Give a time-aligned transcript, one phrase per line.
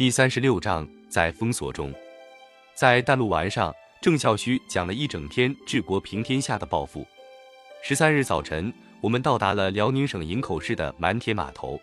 [0.00, 1.92] 第三十六章在封锁中，
[2.74, 7.06] 在淡路丸上，郑孝胥讲了一整天治国平天下的抱负。
[7.82, 11.78] 十三日早晨，我们到达了辽宁省营口市的满铁码头。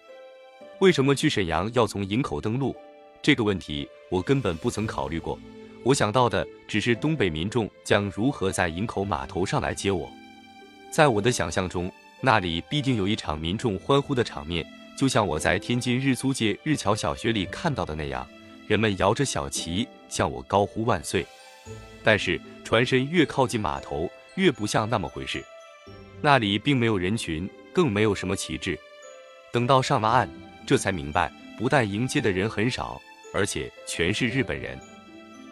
[0.79, 2.75] 为什么去沈阳要从营口登陆？
[3.21, 5.37] 这个问题我根本不曾考虑过。
[5.83, 10.09] 我想到的只是东北民众将如何在营口码头上来接我。
[10.89, 11.91] 在我的想象中，
[12.21, 14.65] 那里必定有一场民众欢呼的场面。
[14.97, 18.27] 就像我在天津日租界日侨小学里看到的那样，
[18.65, 21.23] 人们摇着小旗向我高呼万岁。
[22.03, 25.43] 但是船身越靠近码头，越不像那么回事。
[26.19, 28.75] 那里并没有人群，更没有什么旗帜。
[29.51, 30.27] 等到上了岸，
[30.65, 32.99] 这才明白，不但迎接的人很少，
[33.31, 34.79] 而且全是日本人。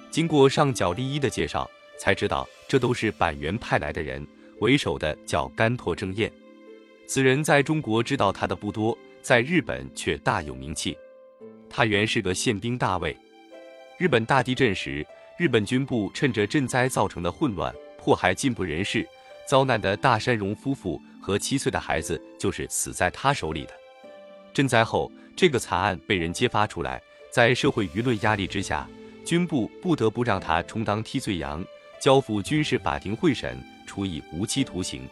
[0.09, 1.69] 经过上角利一的介绍，
[1.99, 4.25] 才知道这都是板垣派来的人，
[4.59, 6.31] 为首的叫甘拓正彦。
[7.05, 8.97] 此人在中国知道他的不多。
[9.25, 10.95] 在日本却大有名气，
[11.67, 13.17] 他原是个宪兵大尉。
[13.97, 15.03] 日本大地震时，
[15.35, 19.03] 日本军部趁着震灾造成的混乱，迫害进步人士，
[19.47, 23.73] 遭难的大山荣夫妇和七岁的孩子就是死在他手里的。
[24.53, 27.01] 震灾后，这个惨案被人揭发出来，
[27.31, 28.87] 在社会舆论压力之下，
[29.25, 31.65] 军部不得不让他充当替罪羊，
[31.99, 35.09] 交付军事法庭会审，处以无期徒刑。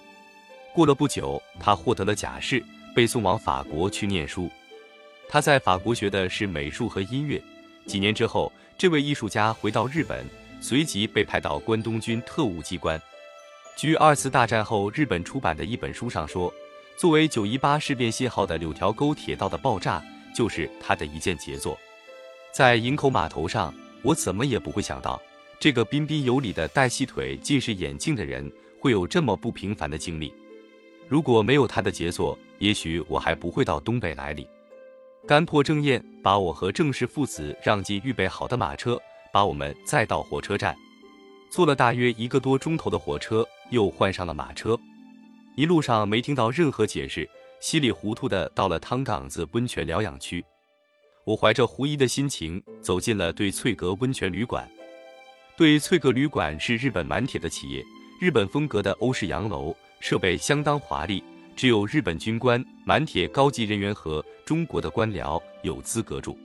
[0.71, 2.63] 过了不久，他获得了假释。
[2.93, 4.49] 被送往法国去念书，
[5.27, 7.41] 他在法国学的是美术和音乐。
[7.85, 10.25] 几年之后，这位艺术家回到日本，
[10.61, 13.01] 随即被派到关东军特务机关。
[13.75, 16.53] 据二次大战后日本出版的一本书上说，
[16.95, 20.01] 作为九一八事变信号的柳条沟铁道的爆炸，
[20.35, 21.77] 就是他的一件杰作。
[22.51, 25.19] 在营口码头上，我怎么也不会想到，
[25.59, 30.31] 这个彬彬有礼的戴细腿近视眼镜的人，会有这么不平凡的经历。
[31.07, 34.47] 如果没有他的杰作，也许我还不会到东北来里。
[35.27, 38.99] 甘破正彦把我和郑氏父子让进预备好的马车，
[39.31, 40.75] 把我们载到火车站，
[41.49, 44.77] 坐了大约一个多钟头的火车，又换上了马车。
[45.55, 47.29] 一路上没听到任何解释，
[47.61, 50.43] 稀里糊涂的到了汤岗子温泉疗养区。
[51.25, 54.69] 我怀着狐疑的心情走进了对翠阁温泉旅馆。
[55.55, 57.81] 对翠阁旅馆是日本满铁的企业，
[58.19, 61.23] 日本风格的欧式洋楼，设备相当华丽。
[61.55, 66.37] 只有日本军官、满铁高级人员和中国的官僚有资格住。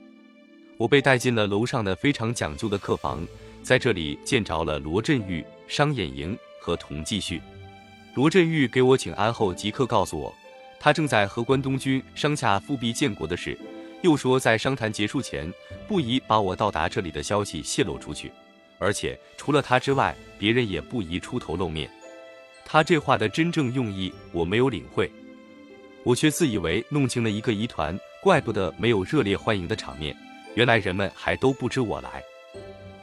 [0.77, 3.27] 我被带进了楼上的非常讲究的客房，
[3.61, 7.41] 在这里见着了罗振玉、商衍营和童继旭。
[8.15, 10.33] 罗振玉给我请安后，即刻告诉我，
[10.79, 13.59] 他正在和关东军商洽复辟建国的事，
[14.03, 15.51] 又说在商谈结束前，
[15.85, 18.31] 不宜把我到达这里的消息泄露出去，
[18.77, 21.89] 而且除了他之外，别人也不宜出头露面。
[22.71, 25.11] 他这话的真正用意我没有领会，
[26.03, 30.15] 我却自以为弄清了一个疑团，怪不得没有热烈欢迎的场面，
[30.53, 32.23] 原来人们还都不知我来。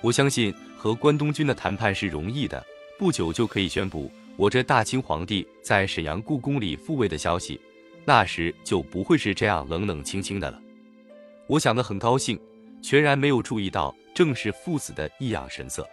[0.03, 2.65] 我相信和关东军的谈判是容易的，
[2.97, 7.61] 不久就可以宣布我这大清皇帝在沈阳故宫里复位的消息，
[8.05, 10.63] 那时就不会是这样冷冷清清的了。
[11.49, 12.39] 我想得很高兴，
[12.81, 15.85] 全然没有注意到正是父子的异样神色。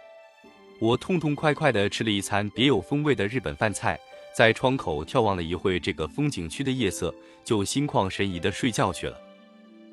[0.84, 3.98] 我痛痛快快地吃了一餐别有风味的日本饭菜，
[4.36, 7.12] 在窗口眺望了一会这个风景区的夜色，
[7.42, 9.18] 就心旷神怡地睡觉去了。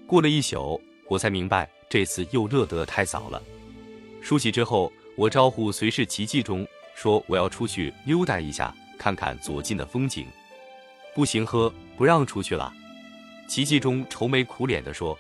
[0.05, 3.41] 过了一宿，我才明白这次又乐得太早了。
[4.21, 10.27] 梳洗之后，我招呼随侍齐继忠说：“我要出去溜达一下，看看左近的风景。”
[11.15, 12.69] 不行，喝不让出去了。
[13.47, 15.17] 齐继忠愁眉苦脸地说：“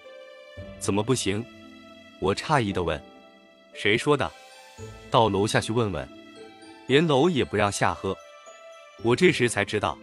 [0.79, 1.41] 怎么不行？”
[2.19, 3.01] 我诧异地问
[3.73, 4.29] ：“谁说的？”
[5.09, 6.07] 到楼下去问问，
[6.87, 8.15] 连楼也不让下喝。
[9.03, 9.97] 我这时才知道，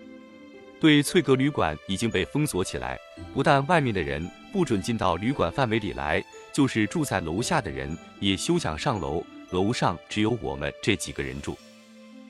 [0.80, 2.98] 对翠阁旅馆已经被封锁起来，
[3.32, 9.24] 不但外面的人不准进到旅馆范围里来，就是住在楼下的人也休想上楼。
[9.50, 11.56] 楼上只有我们这几个人住。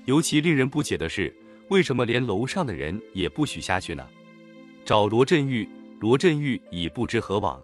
[0.04, 1.34] 尤其令人不解的是，
[1.68, 4.06] 为什么连楼上的人也不许下去呢？
[4.84, 5.68] 找罗振玉，
[6.00, 7.60] 罗振玉已不知何往。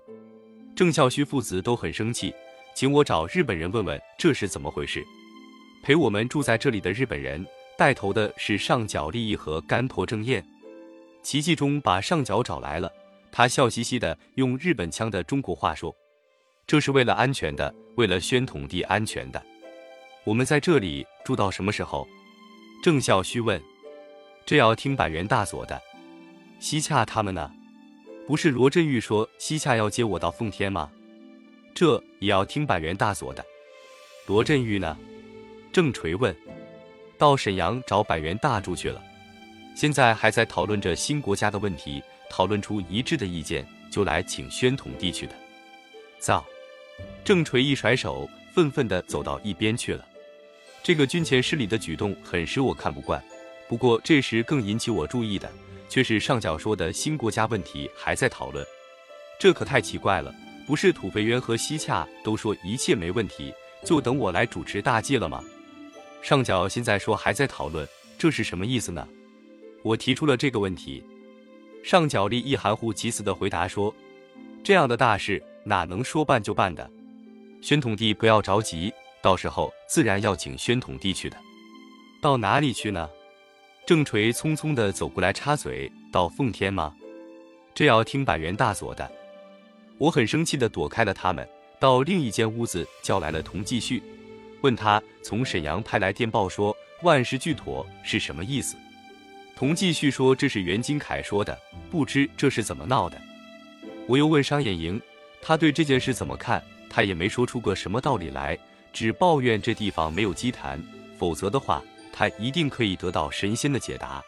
[0.75, 2.35] 郑孝胥父子都很生气。
[2.75, 5.05] 请我找日本人问问这是怎么回事。
[5.83, 7.45] 陪我们住在这里的日本人
[7.79, 10.45] 带头的是上角利益和甘驼正彦。
[11.23, 12.93] 奇迹中把上角找来了，
[13.31, 15.95] 他笑嘻嘻的用日本腔的中国话说
[16.67, 19.43] ：“这是为了安全的，为了宣统帝安全的。
[20.25, 22.07] 我们在这里住到什么时候？”
[22.83, 23.63] 郑孝胥问
[24.45, 25.81] ：“这要听板垣大佐的。
[26.59, 27.51] 西洽他们呢？
[28.27, 30.91] 不是罗振玉说西洽要接我到奉天吗？”
[31.75, 33.45] 这也要听板垣大佐的。
[34.27, 34.97] 罗振玉呢？
[35.73, 36.35] 郑垂问。
[37.19, 39.03] 到沈阳找板垣大柱去了。
[39.77, 45.35] 现在还在讨论着新国家的问题，讨论出一致的意见，就来请宣统帝去的。
[46.19, 46.45] 造。
[47.25, 50.07] 郑垂一甩手，愤愤地走到一边去了。
[50.83, 53.23] 这个军前失礼的举动很使我看不惯。
[53.69, 55.51] 不过这时更引起我注意的，
[55.89, 58.65] 却是上角说的新国家问题还在讨论。
[59.41, 60.33] 这可太奇怪了，
[60.67, 63.53] 不是土肥原和西洽都说一切没问题，
[63.85, 65.45] 就等我来主持大计了吗？
[66.23, 69.07] 上角现在说还在讨论，这是什么意思呢？
[69.83, 71.05] 我提出了这个问题，
[71.83, 73.95] 上角立一含糊其辞的回答说
[74.65, 76.91] ：“这样的大事哪能说办就办的？
[77.61, 78.91] 宣统帝不要着急，
[79.21, 81.37] 到时候自然要请宣统帝去的。
[82.23, 83.11] 到哪里去呢？”
[83.87, 86.95] 郑垂匆匆的走过来插嘴：“到奉天吗？
[87.75, 89.11] 这要听板垣大佐的。”
[89.99, 91.49] 我很生气地躲开了他们，
[91.79, 94.03] 到另一间屋子叫来了童继续，
[94.61, 98.77] 问他从沈阳派来电报说万事俱妥是什么意思。
[99.57, 101.57] 童继续说这是袁金凯说的，
[101.91, 103.21] 不知这是怎么闹的。
[104.07, 105.01] 我又问商衍营，
[105.41, 106.63] 他对这件事怎么看？
[106.91, 108.59] 他也没说出个什么道理来，
[108.93, 110.83] 只抱怨这地方没有祭坛，
[111.19, 111.83] 否则的话。
[112.17, 114.23] 他一定可以得到神仙的解答。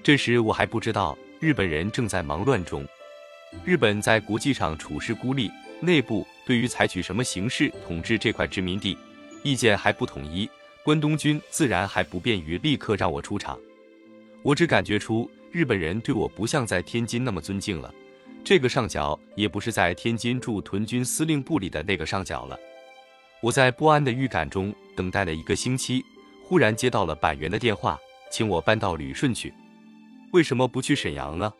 [0.00, 2.86] 这时我还不知道日本人正在忙乱中。
[3.64, 5.50] 日本在国际上处事孤立，
[5.80, 8.96] 内部对于采取什么形式统治这块殖民地，
[9.42, 10.48] 意见还不统一。
[10.82, 13.58] 关东军自然还不便于立刻让我出场。
[14.42, 17.92] 我只感觉出日本人对我不像在天津那么尊敬了。
[18.42, 22.58] 这个上角也不是在天津驻屯军司令部里的那个上角了。
[23.42, 26.02] 我在不安的预感中等待了一个星期。
[26.42, 27.96] 忽然接到了板垣的电话，
[28.28, 29.54] 请我搬到旅顺去。
[30.32, 31.52] 为什么不去沈阳呢？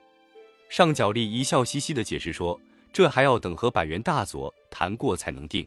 [0.70, 2.58] 上角立一笑嘻嘻的解释说
[2.94, 5.66] ：“这还要等和板垣大佐谈过才能定。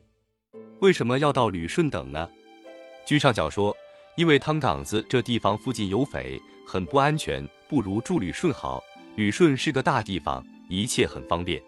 [0.80, 2.30] 为什么要到旅顺等呢？”
[3.06, 3.76] 据上角说，
[4.16, 8.82] 因为汤岗子这地方附近有匪，很不安全，不如住旅顺好。
[9.18, 11.62] 旅顺是个大地方，一切很方便。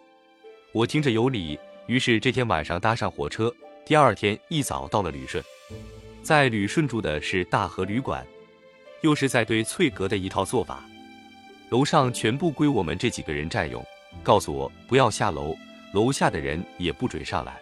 [0.71, 3.53] 我听着有理，于是这天晚上搭上火车，
[3.85, 5.43] 第二天一早到了旅顺。
[6.23, 8.25] 在旅顺住的是大和旅馆，
[9.01, 10.85] 又是在对翠阁的一套做法，
[11.69, 13.83] 楼上全部归我们这几个人占用。
[14.23, 15.56] 告诉我不要下楼，
[15.94, 17.57] 楼下的人也不准上来。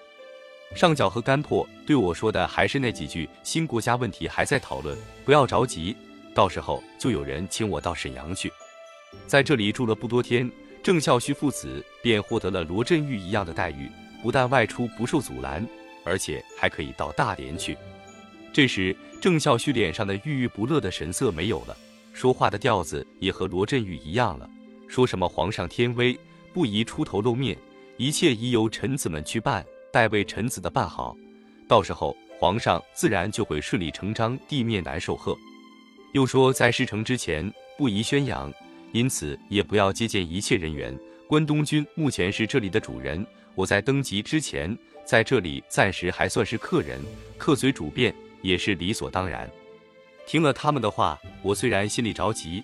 [0.75, 5.95] 上角和干破对我说的还是那几句：新国家问题还在讨论，不要着急，
[6.33, 8.51] 到时候就有人请我到沈阳去。
[9.27, 10.49] 在这里住了不多天，
[10.81, 13.89] 郑孝胥父子便获得了罗振玉一样的待遇，
[14.21, 15.65] 不但外出不受阻拦，
[16.03, 17.77] 而且还可以到大连去。
[18.51, 21.77] 这时，郑孝胥脸上的郁郁不乐的神色没有了，
[22.13, 24.49] 说话的调子也和罗振玉一样了，
[24.87, 26.17] 说什么皇上天威，
[26.53, 27.57] 不宜出头露面，
[27.97, 31.17] 一切宜由臣子们去办，待为臣子的办好，
[31.67, 35.35] 到时候皇上自然就会顺理成章地面南受贺。
[36.13, 38.53] 又说在事成之前不宜宣扬，
[38.91, 40.97] 因此也不要接见一切人员。
[41.27, 43.25] 关东军目前是这里的主人，
[43.55, 47.01] 我在登基之前在这里暂时还算是客人，
[47.37, 48.13] 客随主便。
[48.43, 49.49] 也是理所当然。
[50.25, 52.63] 听了他们的话，我虽然心里着急，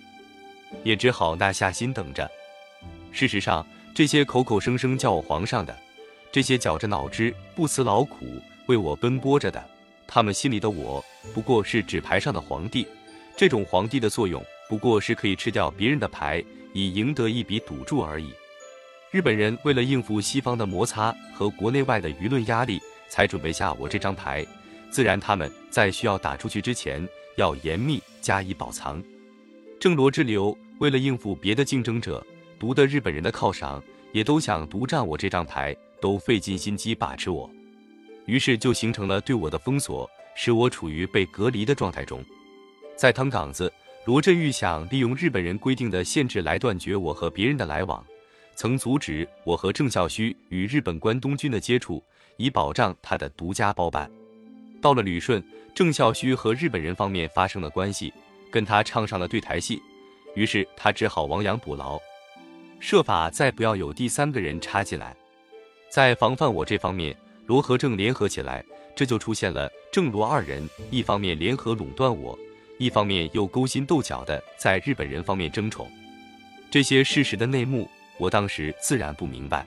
[0.82, 2.30] 也只好耐下心等着。
[3.12, 5.76] 事实上，这些口口声声叫我皇上的，
[6.32, 8.26] 这些绞着脑汁不辞劳苦
[8.66, 9.62] 为我奔波着的，
[10.06, 11.04] 他们心里的我
[11.34, 12.86] 不过是纸牌上的皇帝。
[13.36, 16.42] 这种皇帝的作用，不过是可以吃掉别人的牌，
[16.72, 18.32] 以赢得一笔赌注而已。
[19.10, 24.46] 日本人为了应付西方的摩擦和国内外的舆论压力，才准备下我这张牌。
[24.90, 27.08] 自然，他们在需要打出去之前，
[27.40, 29.02] 要严密加以保藏。
[29.80, 32.24] 郑罗之流为了应付别的竞争者，
[32.58, 33.82] 独得日本人的犒赏，
[34.12, 37.50] 也都想独占我这张牌，都费尽心机把持我。
[38.26, 42.22] 于是就形成了对我的封锁，使我处于被隔离的状态中。
[42.94, 43.72] 在汤岗子，
[44.04, 48.04] 罗振玉想利用日本人规定的限制来断绝我和别人的来往，
[48.54, 52.04] 曾阻止我和郑孝胥与日本关东军的接触，
[52.36, 54.10] 以保障他的独家包办。
[54.80, 55.42] 到了旅顺，
[55.74, 58.12] 郑孝胥和日本人方面发生了关系，
[58.50, 59.80] 跟他唱上了对台戏，
[60.34, 61.98] 于是他只好亡羊补牢，
[62.78, 65.14] 设法再不要有第三个人插进来。
[65.90, 72.38] 在防范我这方面，罗和郑联合起来，这就出现了郑罗二人，一方面联合垄断我，
[72.78, 75.90] 一方面又勾心斗角的在日本人方面争宠。
[76.70, 79.66] 这些事实的内幕，我当时自然不明白。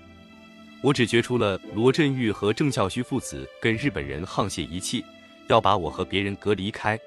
[0.84, 5.04] 我只觉出了罗振玉和郑孝胥父子跟日本人沆瀣一气，
[5.48, 7.00] 要把我和别人隔离开。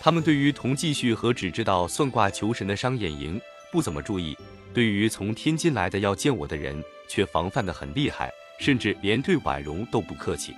[0.00, 4.36] 他们对于同继续和只知道算卦求神的商衍营不怎么注意，
[4.74, 10.52] 对于从天津来的要见我的人却防范得很厉害，甚至连对婉容都不客气。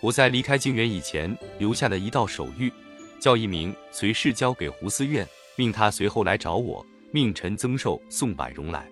[0.00, 2.70] 我在离开静园以前留下了一道手谕，
[3.18, 8.88] 叫一名随侍交给胡思院，命他随后来找我，命陈增寿送婉容来。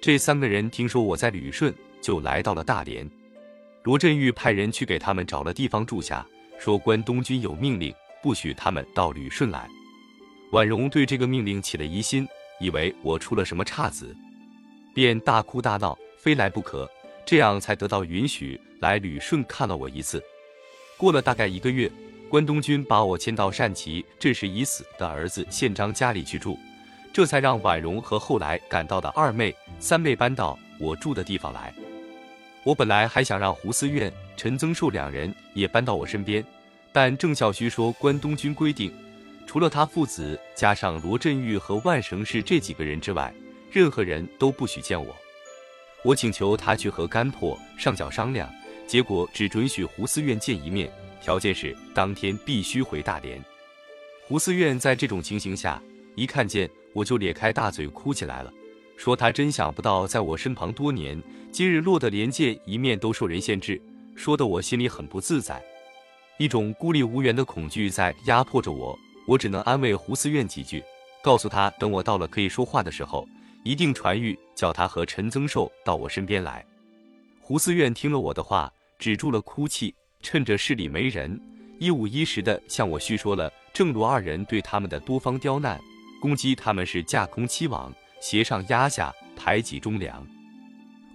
[0.00, 1.72] 这三个人听说我在旅顺。
[2.02, 3.08] 就来到了大连，
[3.84, 6.26] 罗振玉派人去给他们找了地方住下，
[6.58, 9.68] 说关东军有命令，不许他们到旅顺来。
[10.50, 12.28] 婉容对这个命令起了疑心，
[12.60, 14.14] 以为我出了什么岔子，
[14.94, 16.86] 便大哭大闹，非来不可，
[17.24, 20.22] 这样才得到允许来旅顺看了我一次。
[20.98, 21.90] 过了大概一个月，
[22.28, 26.58] 关东军把我迁到单琪这时已死的儿子宪章家里去住，
[27.12, 31.74] 这才让婉容和后来赶到的二妹、三妹搬到我住的地方来。
[32.64, 36.44] 我本来还想让胡思院、陈增寿两人也搬到我身边，
[36.92, 38.92] 但郑孝胥说关东军规定，
[39.46, 43.34] 除了他父子加上罗振玉和万绳氏这几个人之外，
[43.70, 45.14] 任何人都不许见我。
[46.04, 48.48] 我请求他去和甘破、上校商量，
[48.86, 50.88] 结果只准许胡思院见一面，
[51.20, 53.42] 条件是当天必须回大连。
[54.28, 55.82] 胡思院在这种情形下，
[56.14, 58.52] 一看见我就咧开大嘴哭起来了。
[59.02, 63.82] 说他真想不到，在我身旁多年，今日落得连见一面都受人限制，
[64.14, 65.60] 说的我心里很不自在，
[66.38, 68.96] 一种孤立无援的恐惧在压迫着我。
[69.26, 70.80] 我只能安慰胡思院几句，
[71.20, 73.26] 告诉他等我到了可以说话的时候，
[73.64, 76.64] 一定传谕叫他和陈增寿到我身边来。
[77.40, 81.36] 胡思院听了我的话，止住了哭泣，趁着市里没人，
[81.80, 85.80] 一五一十的向我叙说了郑罗二人对他们的多方刁难，
[86.20, 87.90] 攻击他们是架空欺罔。
[88.22, 90.24] 斜上压下，排挤忠良。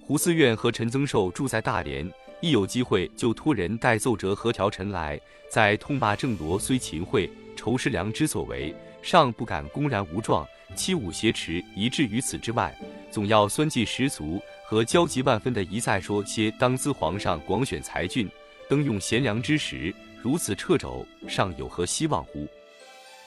[0.02, 2.06] 胡思院和陈增寿住在大连，
[2.42, 5.18] 一有机会就托人带奏折和条陈来，
[5.50, 10.46] 在痛骂郑罗虽秦桧、仇视良之所为，尚不敢公然无状
[10.76, 12.78] 欺侮挟持，以至于此之外，
[13.10, 18.30] 总要酸气十足和焦急万分的一再说些当兹皇上广选才俊，
[18.68, 22.46] 登用贤良之时，如此掣肘，尚有何希望乎？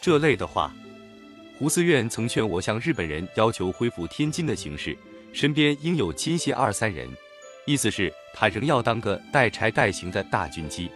[0.03, 0.71] 这类的话。
[1.61, 4.97] 胡思院曾劝我向日本人要求恢复天津的形势，
[5.31, 7.07] 身边应有亲信二三人，
[7.67, 10.91] 意思是他仍要当个代差代行的大军机。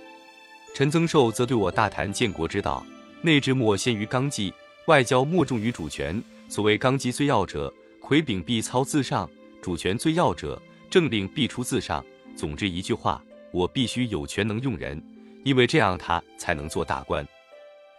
[0.74, 2.82] 陈增寿则对我大谈建国之道，
[3.20, 4.54] 内治莫先于纲纪，
[4.86, 6.18] 外交莫重于主权。
[6.48, 9.28] 所谓纲纪最要者，魁炳必操自上；
[9.60, 12.02] 主权最要者，政令必出自上。
[12.34, 14.98] 总之一句话，我必须有权能用人，
[15.44, 17.22] 因为这样他才能做大官。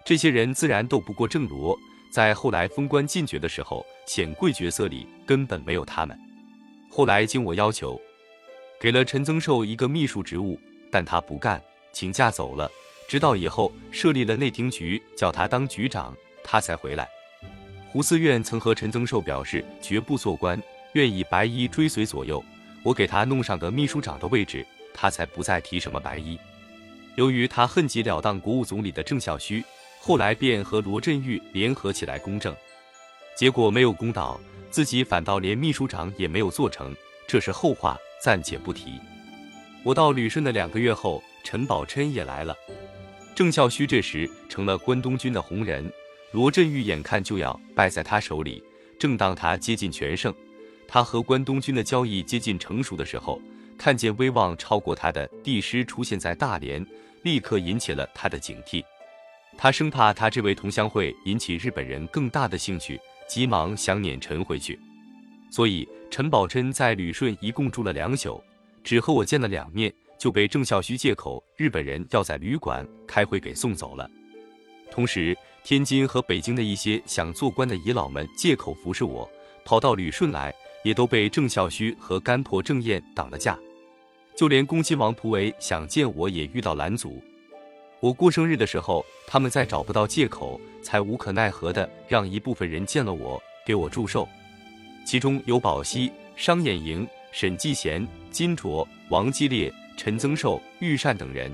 [0.03, 1.77] 这些人自然斗不过郑罗。
[2.11, 6.17] 在后来封官进爵的时候，显贵角色里根本没有他们。
[6.89, 7.99] 后来经我要求，
[8.79, 10.57] 给了陈增寿一个秘书职务，
[10.89, 12.71] 但他不干，请假走了。
[13.07, 17.07] 直到以后设立了内廷局，叫他当局长，他才回来。
[17.91, 20.61] 胡思院曾和陈增寿表示绝不做官，
[20.93, 22.43] 愿以白衣追随左右。
[22.81, 26.39] 我给他弄上个秘书长的位置，他才不再提什么白衣。
[27.15, 29.63] 由于他恨极了当国务总理的郑孝胥。
[30.07, 32.55] 后来便和罗振玉联合起来公正，
[33.35, 36.95] 结果没有公道，自己反倒连秘书长也没有做成，
[37.25, 38.99] 这是后话，暂且不提。
[39.83, 42.55] 我到旅顺的两个月后，陈宝琛也来了。
[43.33, 45.91] 郑孝胥这时成了关东军的红人，
[46.33, 48.63] 罗振玉眼看就要败在他手里。
[48.99, 50.31] 正当他接近全胜，
[50.87, 53.41] 他和关东军的交易接近成熟的时候，
[53.75, 56.85] 看见威望超过他的帝师出现在大连，
[57.23, 58.83] 立刻引起了他的警惕。
[59.57, 64.79] 他生怕他这位同乡会引起日本人更大的兴趣，急忙想撵陈回去。
[65.49, 68.41] 所以陈宝琛在旅顺一共住了两宿，
[68.83, 74.09] 只和我见了两面，就被郑孝胥借口日本人要在旅馆开会给送走了。
[74.91, 79.29] 同时，天津和北京的一些想做官的遗老们借口服侍我，
[79.63, 83.57] 跑到旅顺来，也都被郑孝胥和干婆郑燕挡了架。
[84.35, 87.23] 就连恭亲王蒲维想见我也遇到拦阻。
[87.99, 94.27] 我过生日的时候，他们再找不到借口，才无可奈何的让一部分人见了我，给我祝寿。
[95.05, 101.51] 其中有宝熙、商衍营、沈继贤、金卓、王基烈、陈增寿、玉善等人。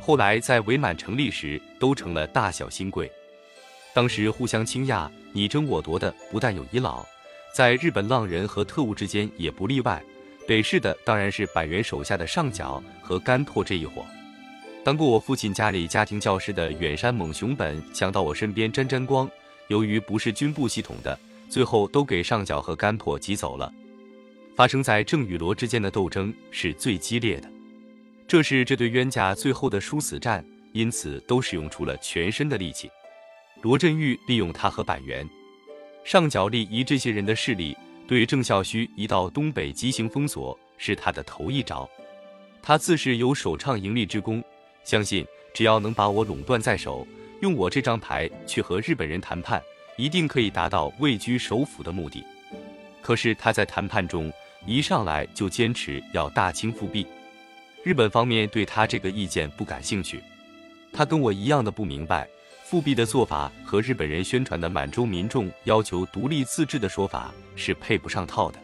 [0.00, 3.10] 后来在伪满成立时，都成了大小新贵。
[3.92, 7.04] 当时互相倾轧、你争我夺的，不但有遗老，
[7.52, 10.02] 在日本浪人和特务之间也不例外。
[10.46, 14.04] 北市的当然是板垣手下的上角和甘拓这一伙。
[14.82, 19.30] 当过我父亲家里家庭教师的远山猛雄本想到我身边沾沾光，
[19.68, 21.18] 由于不是军部系统的，
[21.50, 23.70] 最后都给上缴和干破挤走了。
[24.56, 27.50] 发生在郑与罗之间的斗争是最激烈的，
[28.26, 32.90] 这是这对冤家最后的殊死战，因此都使用出了全身的力气。
[33.60, 35.28] 罗振玉利用他和板垣、
[36.04, 37.76] 上缴利益这些人的势力，
[38.08, 41.88] 对郑孝胥一到东北急行封锁，是他的头一招。
[42.62, 44.42] 他自是有首倡盈利之功。
[44.84, 47.06] 相信只要能把我垄断在手，
[47.40, 49.62] 用我这张牌去和日本人谈判，
[49.96, 52.24] 一定可以达到位居首府的目的。
[53.02, 54.32] 可是他在谈判中
[54.66, 57.06] 一上来就坚持要大清复辟，
[57.82, 60.22] 日本方面对他这个意见不感兴趣。
[60.92, 62.28] 他跟我一样的不明白，
[62.64, 68.58] 复辟的做法和日本人宣传的满洲民众要求独立自治的说法是配不上套的。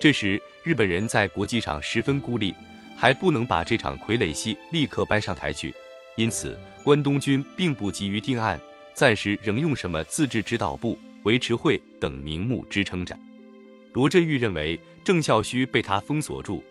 [0.00, 2.54] 这时，日本人在国际上十分孤立，
[3.00, 5.74] 还不能把这场傀儡戏立刻搬上台去，
[6.16, 8.60] 因此关东军并不急于定案，
[8.92, 13.18] 暂时仍用什么自治指导部、维持会等名目支撑着。
[13.94, 16.62] 罗振玉认为郑孝胥被他封锁住，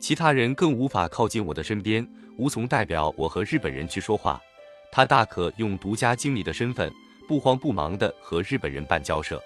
[0.00, 4.40] 其他人更无法靠近我的身边，无从代表我和日本人去说话。
[4.90, 6.90] 他大可用独家经理的身份，
[7.28, 9.38] 不慌不忙地和日本人办交涉。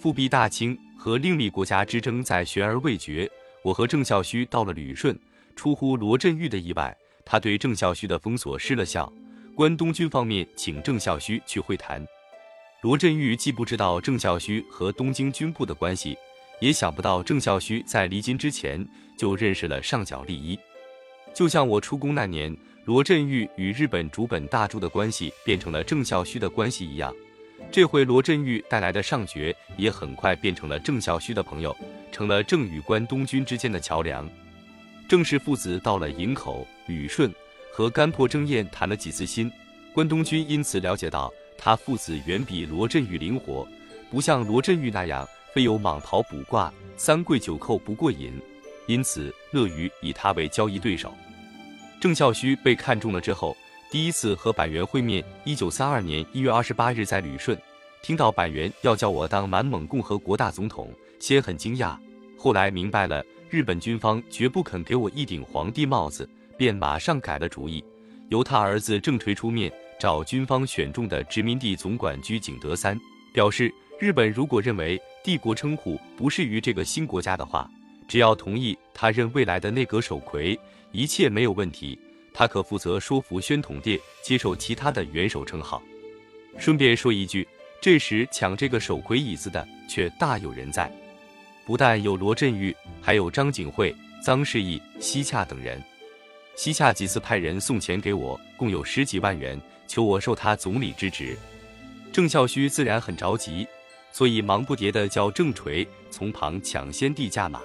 [0.00, 3.30] 复辟大清和另立国家之争在悬而未决，
[3.62, 5.18] 我和郑孝胥到了旅顺，
[5.54, 9.12] 出乎罗振玉的意外，他对郑孝胥的封锁失了效。
[9.54, 12.02] 关东军方面请郑孝胥去会谈，
[12.80, 16.16] 罗振玉既不知道郑孝胥和东京军部的关系，
[16.60, 18.86] 也想不到郑孝胥在离京之前
[19.18, 20.58] 就认识了上角利一。
[21.34, 27.14] 就像我出宫那年，罗振玉与日本主本大柱的关系变成了郑孝胥的关系一样。
[27.72, 31.76] 这回罗振玉带来的上爵也很快变成了郑孝胥的朋友，
[32.10, 34.28] 成了郑与关东军之间的桥梁。
[35.08, 37.32] 郑氏父子到了营口、旅顺，
[37.72, 39.50] 和干破征彦谈了几次心。
[39.92, 43.66] 关东军因此了解到他父子远比罗振玉灵活，
[44.10, 48.32] 不像罗振玉那样非有蟒袍卜卦、三跪九叩不过瘾，
[48.86, 51.12] 因此乐于以他为交易对手。
[52.00, 53.56] 郑孝胥被看中了之后。
[53.90, 57.58] 第一次和板垣会面，一九三二年一月二十八日在旅顺，
[58.02, 61.96] 听到板垣要叫我当满蒙共和国大总统，先很惊讶，
[62.38, 67.84] 后来明白了日本军方绝不肯给我一顶皇帝帽子，便马上改了主意，
[68.28, 72.96] 由他儿子郑垂出面找军方选中的殖民地总管居景德三，
[73.34, 77.68] 表示日本如果认为帝国称呼不适于这个新国家的话，
[78.06, 80.56] 只要同意他任未来的内阁首魁，
[80.92, 81.98] 一切没有问题。
[82.32, 85.82] 他可负责说服宣统帝接受其他的元首称号。
[86.58, 87.46] 顺便说一句，
[87.80, 90.90] 这时抢这个首魁椅子的却大有人在，
[91.64, 95.82] 不但有罗振玉，还有张景惠、臧世义、西洽等人。
[96.56, 101.36] 西洽几次派人送钱给我，共有十几万元，求我授他总理之职。
[102.12, 103.66] 郑孝胥自然很着急，
[104.12, 107.62] 所以忙不迭地叫郑垂从旁抢先递驾马。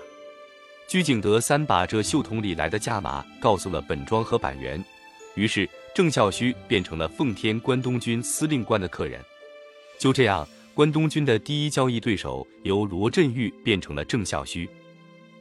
[0.87, 4.83] 居景德三把这袖筒里来的价码告诉了本庄和板垣，
[5.33, 9.19] 于是郑孝胥变成了奉天关东军司令官的客人。
[9.97, 14.69] 就这样，关东军的第一交易对手由罗振玉变成了郑孝胥。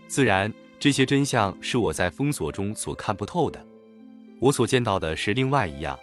[0.09, 3.65] 自然，这些真相是我在封锁中所看不透的。
[4.41, 5.99] 我所见到的是另外一样。